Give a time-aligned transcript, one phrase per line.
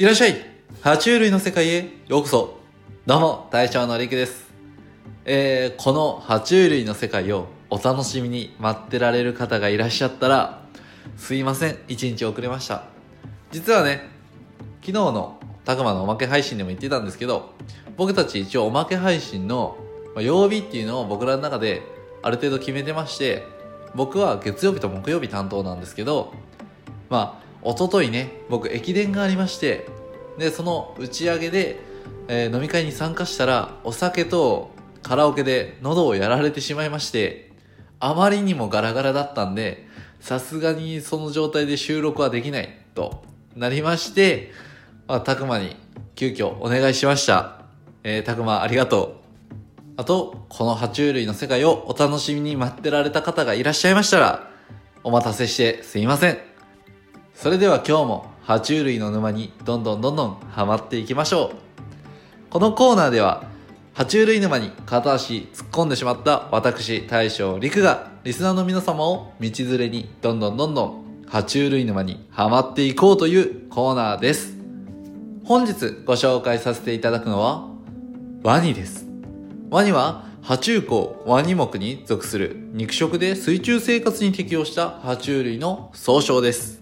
[0.00, 0.36] いらっしゃい
[0.82, 2.58] 爬虫類の世界へようこそ
[3.04, 4.50] どうも、大将のりくです。
[5.26, 10.64] えー、この爬虫類の世界をお楽しみに待ってられる方がいらっしゃったら、
[11.18, 12.84] すいません、一日遅れました。
[13.50, 14.08] 実はね、
[14.80, 17.52] 昨日のたくまのおまけ配信でも言ってたんですけど、
[17.98, 19.76] 僕たち一応おまけ配信の
[20.16, 21.82] 曜日っていうのを僕らの中で
[22.22, 23.44] ある程度決めてまして、
[23.94, 26.32] 僕は月曜日と木曜日担当なんですけど、
[27.10, 29.86] まあ、一昨日ね、僕駅伝がありまして、
[30.38, 31.80] で、その打ち上げで、
[32.28, 34.70] えー飲み会に参加したら、お酒と
[35.02, 37.50] カラオケで喉をやられてしまいまして、
[37.98, 39.86] あまりにもガラガラだったんで、
[40.20, 43.22] さすがにその状態で収録はできないと
[43.56, 44.52] なりまして、
[45.06, 45.76] まあ、たくまに
[46.14, 47.62] 急遽お願いしました。
[48.04, 49.20] えー、たくまありがとう。
[49.96, 54.50] あと、この爬虫類の世界をお楽しみに待ってられた方がいらっしゃいましたら、
[55.02, 56.49] お待たせしてすいません。
[57.40, 62.50] それでは今日も爬虫類の沼にどんどんどんどんハマっていきましょう。
[62.50, 63.44] このコーナーでは、
[63.94, 74.54] 爬虫類沼に片足突っ込んでしまった私、大将陸が、リスナーの皆様を道連れにどんどんどんどん爬虫類沼にハマっていこうというコーナーです。
[75.46, 75.72] 本日
[76.04, 77.70] ご紹介させていただくのは、
[78.42, 79.06] ワニです。
[79.70, 86.79] ワニは爬虫綱ワニ目に属する肉食で水中生活に適応した爬虫類の総称です。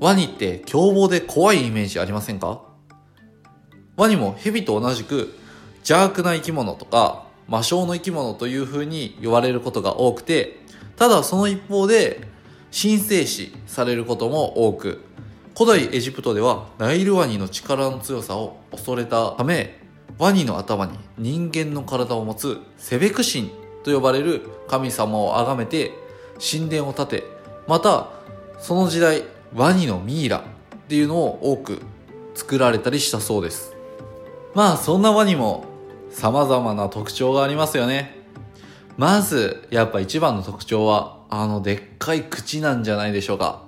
[0.00, 2.62] ワニって凶暴で怖いイメージありませんか？
[3.98, 5.34] ワニもヘビと同じく
[5.80, 10.56] 邪悪な生き物とか魔性の生き物という風に言われることが多くて、
[10.96, 12.22] ただその一方で
[12.72, 15.02] 神聖視されることも多く、
[15.54, 19.82] 古代エジプトではナイルワニの力の強さを恐れたため、
[20.18, 23.50] ワニの頭に人間の体を持つセベク神
[23.84, 25.92] と呼ばれる神様を崇めて
[26.40, 27.24] 神殿を建て、
[27.68, 28.08] また
[28.58, 30.42] その時代ワニのミイラっ
[30.88, 31.82] ていうのを多く
[32.34, 33.74] 作られたりしたそうです。
[34.54, 35.64] まあそんなワニも
[36.10, 38.18] 様々な特徴がありますよね。
[38.96, 43.62] まず、やっぱ一番の特徴は、あのでっかい口なんじゃないでしょうか。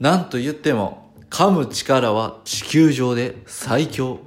[0.00, 4.18] なんと言っても、噛む力は地球上で最強。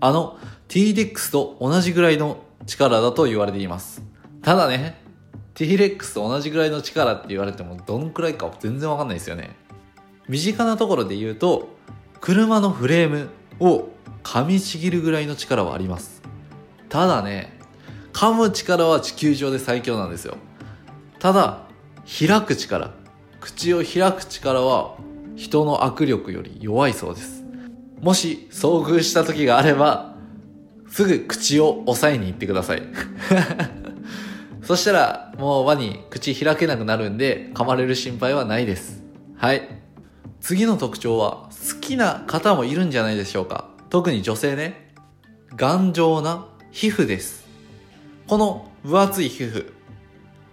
[0.00, 4.02] あの T-Rex と同じぐらいの力だと言われています。
[4.42, 5.02] ただね、
[5.54, 9.56] T-Rex と同じぐらいの力って言われてもどんくらいか全然わかんないですよね。
[10.28, 11.68] 身近なところで言うと、
[12.20, 13.28] 車のフレーム
[13.60, 13.88] を
[14.22, 16.22] 噛みちぎるぐらいの力はあります。
[16.88, 17.58] ただね、
[18.12, 20.36] 噛む力は地球上で最強なんですよ。
[21.18, 21.66] ただ、
[22.06, 22.92] 開く力、
[23.40, 24.96] 口を開く力は
[25.36, 27.44] 人の握力より弱いそうです。
[28.00, 30.14] もし遭遇した時があれば、
[30.88, 32.82] すぐ口を押さえに行ってください。
[34.62, 39.02] そしたら、もうワニ口開けなくなるんで、噛まれる心配はないです。
[39.36, 39.83] はい。
[40.44, 43.66] 次の特徴は、好きな方もいるんじゃないでしょうか。
[43.88, 44.94] 特に女性ね。
[45.56, 47.46] 頑丈な皮膚です。
[48.26, 49.72] この分厚い皮膚、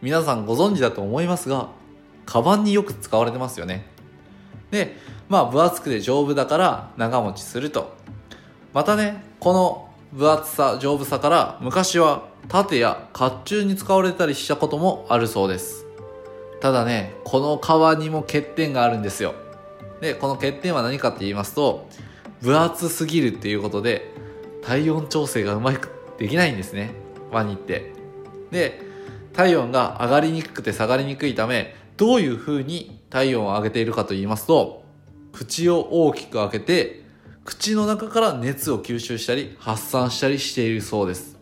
[0.01, 1.67] 皆さんご存知だと思いますが、
[2.25, 3.85] カバンによく使われてますよね。
[4.71, 4.95] で、
[5.27, 7.93] まあ分厚くて丈夫だから長持ちすると。
[8.71, 15.85] またね、この分厚さ、丈夫さから昔は盾や甲冑に使われたりしたこともあるそうです。
[16.61, 19.35] ただね、この皮にも欠点があるんですよ。
[20.01, 21.87] で、この欠点は何かって言いますと、
[22.41, 24.11] 分厚すぎるっていうことで、
[24.63, 26.91] 体温調整がうまくできないんですね。
[27.31, 27.93] ワニって。
[28.49, 28.81] で、
[29.33, 34.83] 体温が上がりにくくて下がりにくいため、どういう風に体温を上げているかと言いますと、
[35.31, 37.03] 口を大きく開けて、
[37.45, 41.37] 口の中から熱を吸収したり発散したりしているそうです。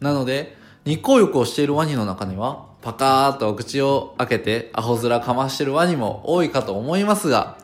[0.00, 7.61] なので、日光浴をしているワニの中には、パカーッと口を開けてアホ面かましてるワニも多いかと思いますが、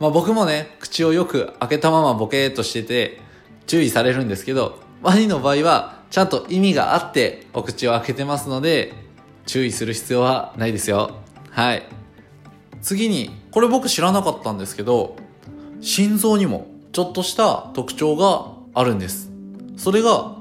[0.00, 3.20] まあ僕もね、口をよく開けたままボケーっとしてて
[3.66, 8.94] 注意されるんですけど、ワニの場合はちゃんと意味があってお口を開けてますので、
[9.46, 11.18] 注意する必要はないですよ。
[11.50, 11.82] はい。
[12.80, 15.16] 次に、これ僕知らなかったんですけど、
[15.82, 19.30] 心臓にもちょっとした特徴があるんです。
[19.76, 20.36] それが、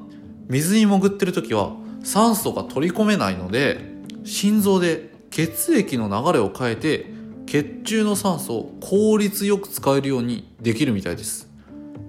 [0.47, 1.73] 水に潜ってる時は
[2.03, 3.79] 酸素が取り込めないので、
[4.23, 7.18] 心臓で血液の流れを変えて、
[7.49, 11.49] 血中の酸素を効率よく使えるようにできるみたいです。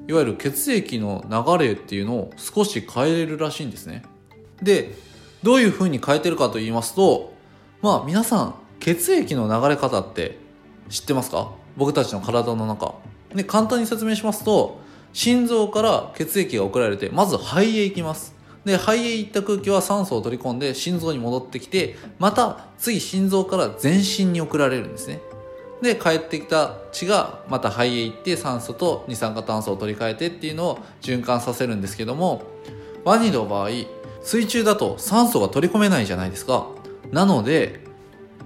[0.06, 4.02] いわゆる血液の流れっていうのを少し変えれるらしいんですね。
[4.62, 4.94] で、
[5.42, 7.32] どういう風に変えてるかと言いますと、
[7.80, 10.38] まあ皆さん、血液の流れ方って
[10.90, 11.52] 知ってますか？
[11.74, 12.96] 僕たちの体の中。
[13.34, 14.78] で、簡単に説明しますと、
[15.14, 18.34] 心臓から血液が送られて、まず肺へ行きます。
[18.66, 25.22] で、肺へ行った空気は酸素を取り込んで心臓に戻ってきて、また次心臓から全身に送られるんですね。
[25.82, 32.42] で帰ってきた血がまた肺へ行って酸素と二酸化炭素を取り替えてっていうのを循環させるんですけども
[33.04, 33.70] ワニの場合
[34.22, 36.68] 水中だと酸素が取り込めないじゃないですか。
[37.10, 37.80] なので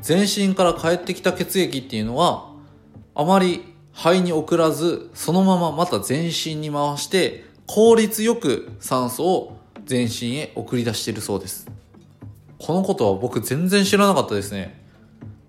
[0.00, 2.50] 全身から帰ってきた血液っていうのは
[3.14, 9.56] あまり肺に送らずそのまままた全身に回して効率よく酸素を
[9.86, 11.68] 全身へ送り出しているそうです。
[12.58, 14.83] このことは僕全然知らなかったですね。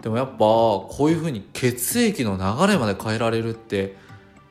[0.06, 3.96] でもやっぱこういう風に血液の流れまで変えられるって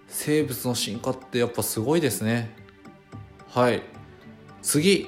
[0.09, 2.57] 生物の進化ってやっぱすごいですね。
[3.51, 3.85] はい。
[4.63, 5.07] 次。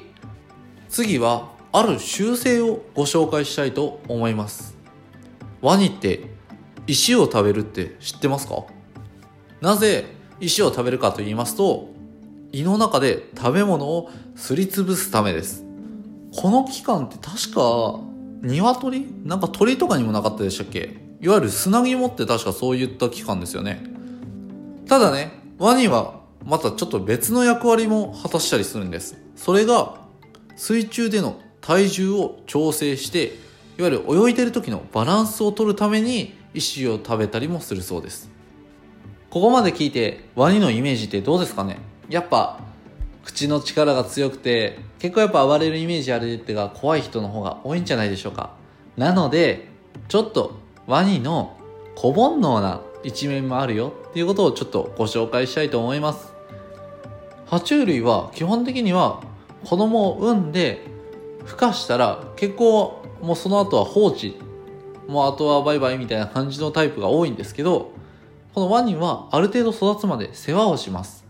[0.89, 4.77] 次はある習性をご紹介したいと思います。
[5.63, 6.31] ワニって
[6.87, 8.67] 石を食べるって知ってますか？
[9.61, 10.05] なぜ
[10.39, 11.89] 石を食べるかと言いますと
[12.53, 15.65] 胃の中で食べ物をすりつぶすためです。
[16.37, 17.99] この期間って確か
[18.43, 19.07] 鶏？
[19.25, 20.97] なんか鳥とかにもなかったでしたっけ？
[21.21, 23.83] いわゆる砂肝って確かそういった期間ですよね。
[24.87, 29.17] ただねワニはまたちょっと別の役割も果たしたりするんです。
[29.35, 29.97] それが
[30.57, 33.35] 水中での体重を調整して
[33.79, 38.31] いわゆる泳いでる時のバランスを取るために石を食べたりもするそうです。
[39.29, 41.79] ここまで聞いてワニのイメージってどうですかね？
[42.09, 42.61] やっぱ
[43.27, 48.55] 口の力が強くて結構やっぱ暴れるイメージあるってが怖い人の方が多いんじゃないでしょうか。
[48.97, 49.67] なので
[50.07, 51.59] ちょっとワニの
[51.97, 56.33] 小煩悩な一面もあるよっていうことをちょっとご紹介したいと思います。
[57.49, 59.23] 爬虫類は基本的には
[59.65, 60.87] 子供を産んで
[61.47, 64.39] 孵化したら結構もうその後は放置
[65.09, 67.91] もうあとはバイバイみたいな感じのタイプが多いんですけど
[68.55, 71.25] このワニはある程度育つまで世話をします。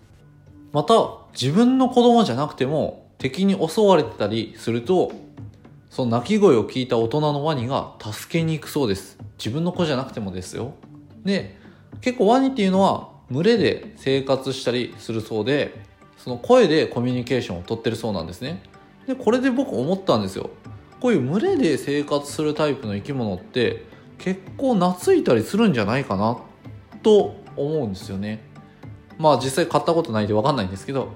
[0.72, 0.94] また
[1.38, 5.12] 自分の子供じゃなくても敵に襲われてたりすると
[5.90, 9.18] その鳴き声を聞いた大人のワニが助けに行くそうです。
[9.38, 10.72] 自分の子じゃなくてもですよ。
[11.24, 11.58] で
[12.00, 15.74] 結構ワニっていうのは群れで生活したりするそうで
[16.16, 18.62] その声でコミュニケーションをとってるそうなんですね。
[19.06, 20.48] でこれで僕思ったんですよ。
[21.00, 23.84] こういう群れで生活するタイプの生き物って
[24.16, 26.38] 結構懐いたりするんじゃないかな
[27.02, 28.45] と思うんですよね。
[29.18, 31.12] まあ実際買ったことないんで分かんないんですけど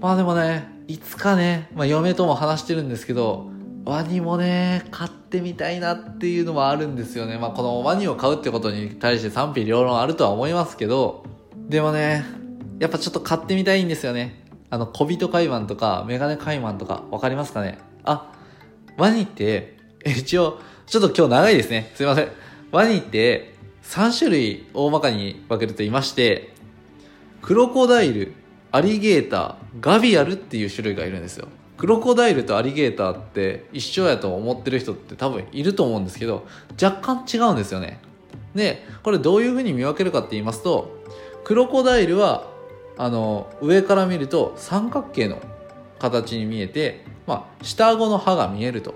[0.00, 3.50] まあでもねいつかね、まあ、嫁とも話してるんですけど
[3.84, 7.36] ワニもね買ってみたいなっていうのもあるんですよね。
[7.38, 11.24] まあこのワニを買うってことに対して賛否両論あるとは思いますけど
[11.68, 12.24] でもね
[12.78, 14.44] やっぱちょっと買ってみたいんですよね。
[14.70, 17.78] あの小人カイマンとかメガネカイマンとか分かりますかね？
[18.04, 18.32] あ
[18.96, 21.90] ワニって一応ちょっと今日長いですね。
[21.94, 22.28] すいません。
[22.70, 26.51] ワニって3種類大まかに分けるといまして
[27.42, 28.32] クロコダイル
[28.70, 31.48] アリゲーターガビアルっていう種類がいるんですよ。
[31.76, 36.46] クロコダイルとアリゲーターって一緒やと思ってる人って多分いると思うんですけど
[36.80, 38.00] 若干違うんですよね。
[38.54, 41.02] でこれどういうふうに見分けるかって言いますと
[41.42, 42.46] クロコダイルは
[42.96, 45.40] あの上から見ると三角形の
[45.98, 48.94] 形に見えて、まあ、下顎の歯が見えると。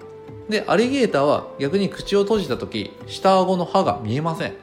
[0.49, 4.55] でアリゲーターは逆に口を閉じた時下顎の歯が見えません。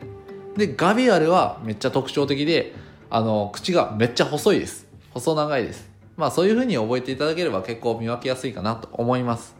[0.56, 2.74] でガビアルはめっちゃ特徴的で
[3.15, 4.88] あの口がめっちゃ細いです。
[5.12, 5.88] 細長いです。
[6.18, 9.56] まあそういう風に覚えていただければ結構見分けやすいかなと思います。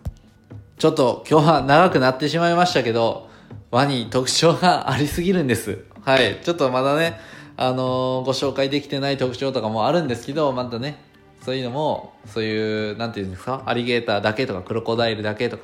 [0.80, 3.30] ちょっと今日は長くなってしまいましたけど
[3.70, 5.86] ワニ特徴がありすぎるんです。
[6.02, 6.40] はい。
[6.42, 7.20] ちょっとまだね
[7.56, 10.98] あのー、ご紹介できてない特徴とかもあるんですけどまたね
[11.44, 13.62] そういうのもそういうなんていうんですか？
[13.68, 15.64] アリゲーターだけとかクロコダイルだけとか。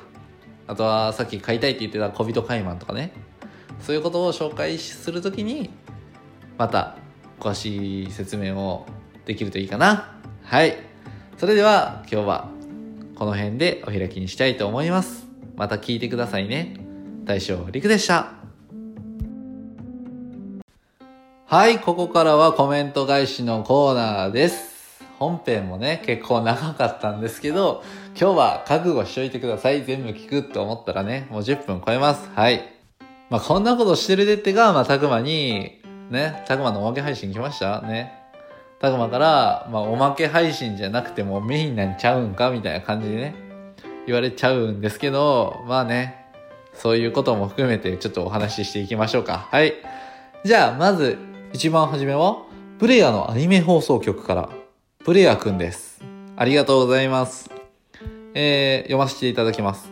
[0.68, 3.12] あとはさっき買いたいって言ってた小人カイマンとかね。
[3.80, 5.70] そういうことを紹介するときに
[6.56, 6.96] また
[7.40, 8.86] 詳しい説明を
[9.24, 10.76] できるといいかなはい
[11.38, 12.48] それでは今日は
[13.16, 16.76] この辺でお開きにしたいと思いますまた聞いてくださいね
[17.24, 18.34] 大将陸でした
[21.46, 24.70] はいここからはコメント返しのコーナーです
[25.20, 27.84] 本編もね、結構長かったんですけど、
[28.18, 29.84] 今日は覚悟しといてください。
[29.84, 32.26] 全部聞くと思ったらね、もう10分超えます。
[32.34, 32.62] はい。
[33.28, 35.79] まあ、こんなことしてるでってが、まあ、たくまに、
[36.10, 37.80] ね、たくまのおまけ配信来ました？
[37.82, 38.12] ね。
[38.80, 43.34] たくまから、まあ、おまけ配信じゃなくてもメインなんちゃうんかみたいな感じでね、
[44.06, 46.26] 言われちゃうんですけど、まあね、
[46.72, 49.48] そういうことも含めてちょっとお話ししていきましょうか。
[49.50, 49.74] はい。
[50.44, 51.18] じゃあ、まず、
[51.52, 52.38] 一番初めは、
[52.78, 54.48] プレイヤーのアニメ放送局から
[55.04, 56.02] プレイヤーくんです。
[56.36, 57.50] ありがとうございます。
[58.34, 59.90] えー、読ませていただきます。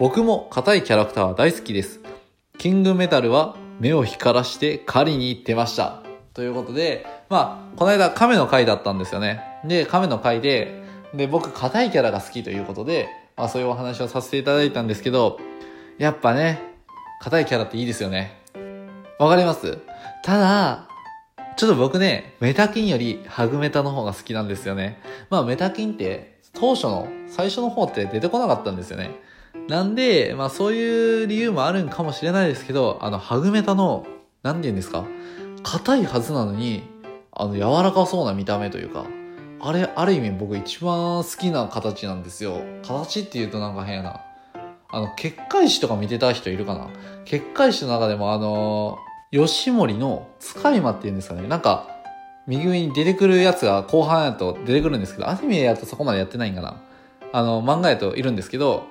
[0.00, 2.00] 僕も硬いキャラクターは大好きです。
[2.58, 6.02] キングメタルは目を光らして狩りに行ってました。
[6.32, 9.42] ということで、まあ、この間亀の回だったんですよね。
[9.64, 10.82] で、亀の回で、
[11.14, 15.38] で、僕硬いキャラが好きということで、まあそういうお話をさせていただいたんですけど、
[15.98, 16.60] やっぱね、
[17.20, 18.36] 硬いキャラっていいですよね。
[19.18, 19.78] わかります？
[20.24, 20.88] ただ、
[21.56, 25.00] ちょっと僕ね、メタキンよりハグメタの方が好きなんですよね。
[25.30, 29.12] まあメタキンって当初の最初の方って出てこなかったんですよね。
[29.68, 34.06] なんで、まあそういう理由もあるんかもしれないですけど、あのハグメタの、
[34.42, 35.06] なんて言うんですか？
[35.62, 36.82] 硬いはずなのに、
[37.32, 39.06] あの柔らかそうな見た目というか、
[39.60, 42.60] あれ、ある意味僕一番好きな形なんですよ。
[42.82, 44.20] 形って言うとなんか変やな。
[44.90, 46.88] あの、結界師とか見てた人いるかな？
[47.24, 48.98] 結界師の中でもあの
[49.32, 51.48] 吉森の使い魔っていうんですかね？
[51.48, 51.88] なんか、
[52.46, 56.82] 右上に出てくるやつが後半やと出てくるんですけど、アニメやとそこまでやってないんかな？
[57.32, 58.84] あの、漫画やといるんですけど、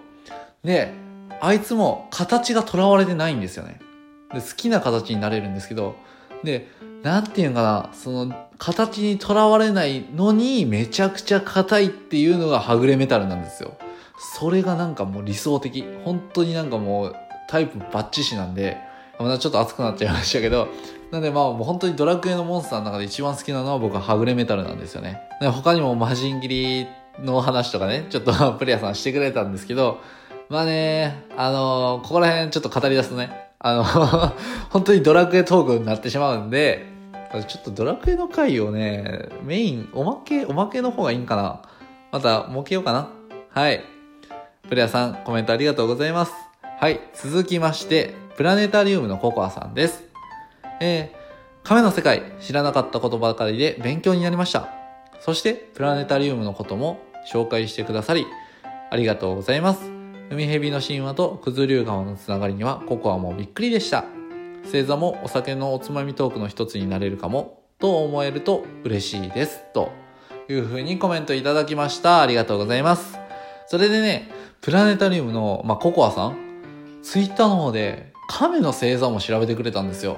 [0.64, 0.94] で、
[1.42, 3.80] あいつも形が囚われてないんですよね。
[4.34, 5.96] で、好きな形になれるんですけど、
[6.44, 6.68] で、
[7.04, 13.74] なんていうのかな、その、形にとらわれないのにめちゃくちゃ硬いっていうのがはぐれメタルなんですよ。
[14.40, 15.84] それがなんかもう理想的。
[16.06, 17.16] 本当になんかもう
[17.50, 18.78] タイプバッチシなんで、
[19.20, 20.70] まだちょっと熱くなっちゃいましたけど、
[21.12, 25.20] なんでまあもう本当にドラクエのモンスターの中で一番好きなのは僕ははぐれメタルなんですよね。
[25.42, 26.88] で他にも魔人切り
[27.20, 30.00] の話とかね、ちょっとプレイヤーさんしてくれたんですけど、
[30.54, 33.84] まあね、あのー、ここら辺ちょっと語り出すとね、あの
[34.70, 36.86] 本当にドラクエトークになってしまうんで、
[37.48, 41.64] ちょっとドラクエの回をね、メイン、おまけ、おまけの方がいいんかな
[42.12, 43.10] また、設けようかな
[43.50, 43.84] はい。
[44.70, 46.34] プレイヤーさん、コメントありがとうございます。
[46.62, 50.04] はい、続きまして、プラネタリウムのココアさんです。
[50.80, 54.68] えー、亀の世界、知らなかったことばかりで勉強になりました。
[55.20, 58.28] そして、プラネタリウムのことも紹介してくださり、
[58.92, 60.03] ありがとうございます。
[60.34, 64.06] 海蛇の神話と九頭竜川のつながりにはココアもびっくりでした。
[64.64, 69.64] 星座もお酒のおつまみトークの一つになれるかも、と思えると嬉しいです。
[69.74, 69.92] と
[70.50, 72.24] いうふうにコメントいただきました。
[72.24, 73.20] ありがとうございます。
[73.68, 76.38] それでね、プラネタリウムの、まあ、ココアさん、
[77.04, 80.18] ツイッターの方で亀の星座も調べてくれたんですよ。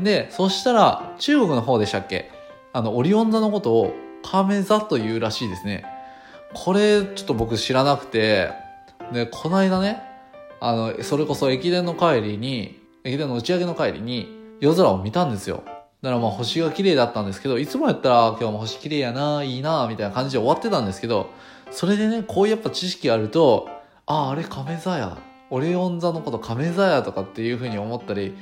[0.00, 2.30] で、そしたら中国の方でしたっけ？
[2.72, 3.92] あの、オリオン座のことを
[4.22, 5.84] 亀座というらしいですね。
[6.54, 8.61] これちょっと僕知らなくて、
[9.12, 10.02] で、この間ね、
[10.60, 14.28] あの、それこそ駅伝の帰りに、駅伝の打ち上げの帰りに
[14.60, 15.62] 夜空を見たんですよ。
[16.02, 21.30] だからまあ星が綺麗だったんですけど、いつもやったら今日も星綺麗やな、いいな、みたいな感じで終わってたんですけど、
[21.70, 23.68] それでね、こういうやっぱ知識あると、
[24.06, 25.16] ああ、あれ亀座や。
[25.50, 28.34] オレオン座のこと亀座やとかっていうふうに思ったり、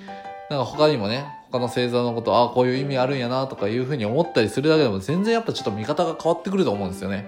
[0.49, 7.27] なんか他にもね、他の星座のこと、ああ、こういう意味あるんやなとかいうふうに思ったりするだけでも全然やっぱちょっと見方が変わってくると思うんですよね。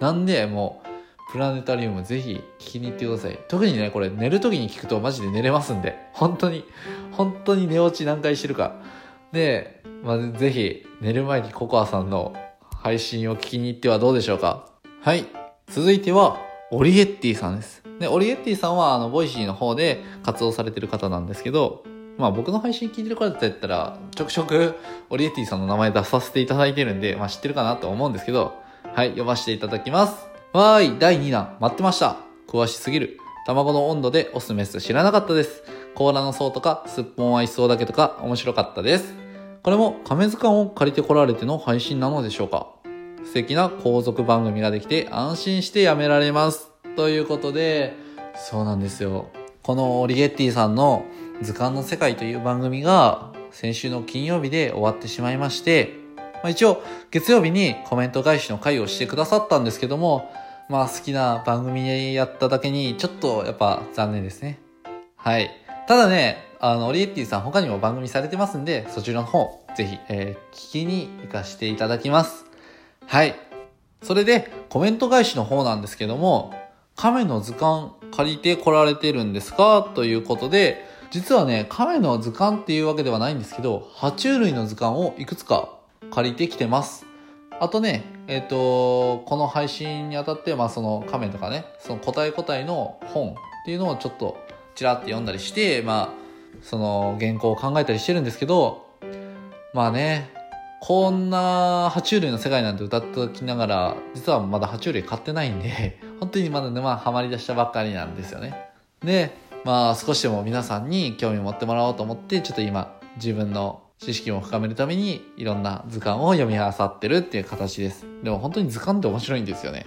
[0.00, 0.88] なんで、もう、
[1.30, 3.38] プラネタリウムぜひ聞きに行ってください。
[3.48, 5.96] 特にね、これ寝る時に聞くとマジで寝れますんで。
[6.12, 6.64] 本当に、
[7.12, 8.74] 本当に寝落ち何回してるか。
[9.32, 12.34] で、まあ、ぜひ寝る前にココアさんの
[12.82, 14.66] 配信を聞きに行ってはどうでしょうか。
[15.02, 15.26] はい。
[15.68, 16.40] 続いては、
[16.72, 17.82] オリエッティさんです。
[18.00, 21.84] で、オリエッティさんは、あの、ボイシーの方で活動されてる方なんですけど、
[22.18, 24.74] まあ僕の配信聞いてる方だったら、ちょくちょく
[25.08, 28.54] オリエッティさんの名前出させていただいてるんで、まあ知ってるかなと思うんですけど、
[28.94, 30.29] はい、読ませていただきます。
[30.52, 32.16] わーい、第2弾、待ってました。
[32.48, 33.18] 詳しすぎる。
[33.46, 35.62] 卵の温度でオスメス知らなかったです。
[35.94, 39.14] 甲羅の層とか、すっぽんは一層だけとか、面白かったです。
[39.62, 42.66] これも亀図鑑を借りてこられての配信なのでしょうか
[43.24, 46.72] 素敵な後続番組ができて安心してやめられます。
[46.96, 47.94] ということで、
[48.34, 49.28] そうなんですよ。
[49.62, 51.04] このオリゲッティさんの
[51.42, 55.94] 図鑑の世界という番組が先週の金曜日で終わってしまいまして、
[56.42, 60.32] まあ、一応月曜日にコメント返しの回をしてくださったんですけども、
[60.68, 64.60] まあ好きな番組やっただけにちょっとやっぱ残念ですね。
[65.16, 65.50] はい。
[65.88, 72.44] ただね、あの、オリエッティさん他にも番組されてますんで、そちらの方、ぜひ、えー、聞きに行かせていただきます。
[73.06, 73.34] はい。
[74.02, 76.54] それで、コメント返しの方なんですけども、
[76.96, 79.90] 亀の図鑑借りて来られてるんですか？
[79.94, 85.79] ということで、実はね、亀の図鑑っていうわけではないんですけど、爬虫類の図鑑をいくつか
[86.10, 87.06] 借りてきてます。
[87.60, 94.38] あとね、えっ、ー、と、この配信にあたって、まあその亀とかね、その答え答えの本っていうのをちょっと
[94.74, 96.20] ちらって読んだりして、まあ、
[96.62, 98.86] その原稿を考えたりしてるんですけど、
[99.74, 100.30] まあね、
[100.80, 108.70] こんな爬虫類の世界なんて歌っておきながら、実はまだ爬虫類買ってないんで、 本当にまだ沼ハマり出したばっかりなんですよね。
[109.04, 118.06] で、まあ少しでも皆さんに興味を持ってもらおうと思って、ちょっと今自分の知識も深めるためにいろんな図鑑を読み漁ってるっていう形です。
[118.22, 119.84] でも本当に図鑑って面白いんですよね。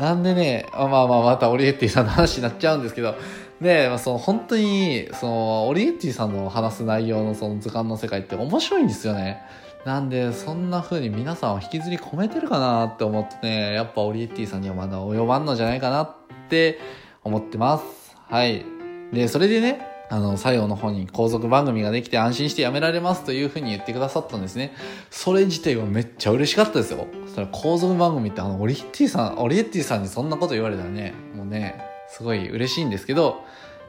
[0.00, 3.16] なんでね、まあまあまたオリエッティさんの話になっちゃうんですけど、
[3.60, 9.42] で、まあ、その本当に、そのオリエッティさんの話す内容のその図鑑の世界って面白いんですよね。
[9.84, 16.14] なんで、そんな風に皆さんは引きずり込めてるかなって思ってね、やっぱオリエッティさんにはまだ及ばんのじゃないかなっ
[16.48, 16.78] て
[17.24, 18.16] 思ってます。
[18.30, 18.64] はい。
[19.12, 24.72] で、それでね、あの、最後の方に後続番組ができて安心してやめられますというふうに言ってくださったんですね。
[25.10, 27.06] それ自体はめっちゃ嬉しかったですよ。
[27.34, 33.42] それ後続番組ってあの、オリエッティさん、オリエッティさんにそんなこと言われたらね、もうね、すごい嬉しいんですけど、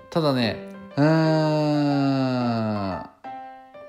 [0.09, 0.57] ただね、
[0.97, 1.05] うー
[2.97, 3.05] ん、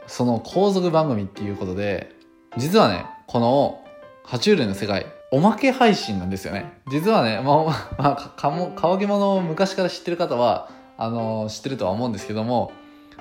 [0.06, 2.14] その後続番組っていうことで、
[2.56, 3.84] 実はね、この、
[4.24, 6.72] 爬虫類の世界、おまけ配信なんですよね。
[6.90, 7.64] 実はね、まあ、
[7.98, 10.68] まあ、かも、乾き物を昔から知ってる方は、
[11.00, 12.72] あの、知ってるとは思うんですけども、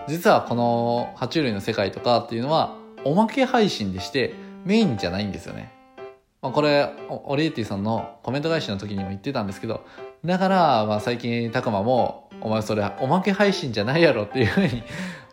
[0.08, 4.34] 実はこの爬虫類の世界とかっていうのは、おまけ配信でして、
[4.66, 5.72] メインじゃないんですよね。
[6.42, 9.86] まあ、これ、オリエティさんのコメント返しの時にも言ってたんですけど、
[10.26, 14.84] だから、まあ最近、たくまも、お前それ、おまけ配信じゃないやろっていうふうに、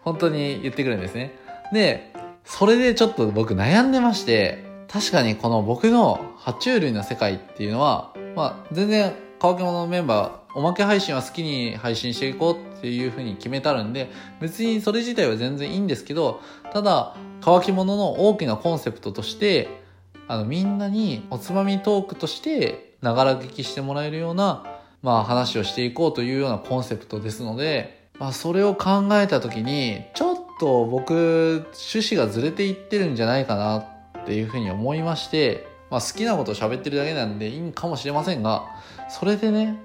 [0.02, 1.34] 本当に言ってくるんですね。
[1.72, 2.12] で、
[2.44, 16.40] それでちょっと僕悩んでまして、確かにこの僕の爬虫類の世界っていうのは、まあ全然乾き物のメンバー、おまけ配信は好きに配信していこうっていうふうに決めたるんで、別にそれ自体は全然いいんですけど、
[16.72, 19.68] ただ、乾き物の大きなコンセプトとして、
[20.28, 24.64] あの、みんなにおつまみトークとして、ながら聞きしてもらえるような、
[25.02, 33.78] まあ話をしていこうというようなコンセプトですので、まあそれを考えた時に、ちょっと僕、趣旨がずれていってるんじゃないかな
[34.22, 38.64] っていうふうに思いまして、まあ好きなことを喋ってるだけなんでいいんかもしれませんが、
[39.08, 39.78] それでね、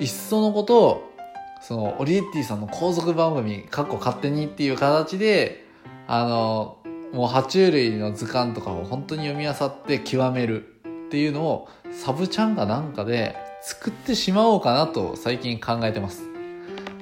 [0.00, 1.12] いっそのことを、
[1.62, 5.64] その、オリエッティさんの後続番組、かっこ勝手にっていう形で、
[6.06, 6.76] あの、
[7.12, 10.66] もう爬虫類の図鑑とかを本当に読み漁って極める
[11.06, 16.24] っていうのを、サブちゃんがなんかで作ってしまおうかなと最近考えてます。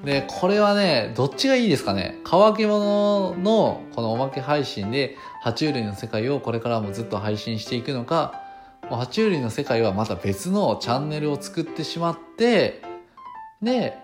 [0.04, 2.20] で、これはね、どっちがいいですかね？
[2.25, 8.43] 乾き物のこのおまけ配信で、爬虫類の世界をこれからもずっと配信していくのか、
[8.90, 12.82] 爬虫類の世界はまた別のチャンネルを作ってしまって、
[13.62, 13.98] で、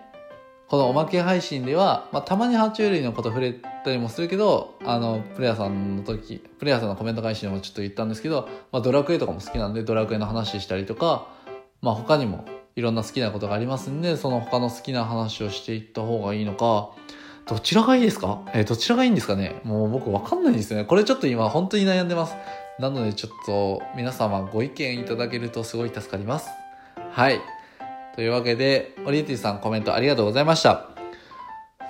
[0.67, 11.27] このおまけ配信では、まあ、たまに爬虫類のこと触れたりもするけど、あの、プレイヤーさんの時、プレイヤーさんのコメント返しでもちょっと言ったんですけど、まあ、ドラクエとかも好きなんで、ドラクエの話したりとか、
[11.81, 12.45] まあ、他にも
[12.77, 16.91] いろんな好きなことがありますんで、その他の好きな話をしていった方がいいのか、
[17.47, 18.43] どちらがいいですか？
[18.53, 19.59] えー、どちらがいいんですかね？
[19.63, 20.85] もう僕わかんないんですよね。
[20.85, 22.35] これちょっと今本当に悩んでます。
[22.79, 26.49] なのでちょっと皆様ご意見いただけるとすごい助かります。
[27.11, 27.41] はい。
[28.15, 30.89] というわけで、オリエティさんコメントありがとうございました。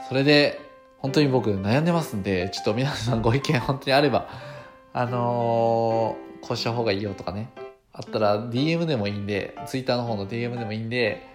[0.07, 0.59] それで、
[0.97, 4.29] 本当に僕悩んでますんで、ちょっと皆さんご意見本当にあれば、
[4.93, 7.49] あのー、こうした方がいいよとかね、
[7.93, 11.27] あったら DM でもいいんで、Twitter の方の DM でもいいんで、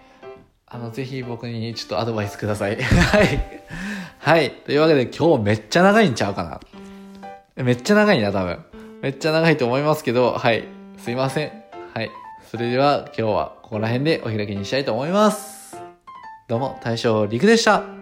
[0.65, 2.81] あの、ぜひ僕にちょっとアドバイスください。
[2.81, 3.61] はい。
[4.19, 4.51] はい。
[4.65, 6.43] というわけで今日めっちゃ長いんちゃうか
[7.55, 7.63] な。
[7.63, 8.63] めっちゃ長いな、多分。
[9.01, 10.65] めっちゃ長いと思いますけど、はい。
[10.97, 11.51] すいません。
[11.93, 12.09] はい。
[12.49, 15.77] それでは今日はここら辺でお開きにしたいと思います。
[16.47, 17.96] どうも、大将陸でした。